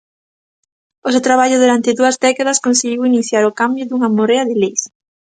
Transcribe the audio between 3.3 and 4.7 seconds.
o cambio dunha morea de